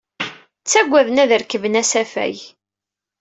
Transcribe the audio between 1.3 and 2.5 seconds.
rekben asafag.